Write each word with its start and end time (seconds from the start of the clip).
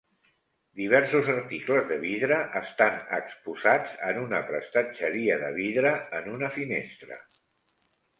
Diversos 0.77 1.27
articles 1.33 1.83
de 1.91 1.97
vidre 2.05 2.39
estan 2.59 2.97
exposats 3.17 3.93
en 4.07 4.21
una 4.23 4.39
prestatgeria 4.47 5.37
de 5.45 5.53
vidre 5.59 5.93
en 6.21 6.31
una 6.39 6.51
finestra. 6.57 7.21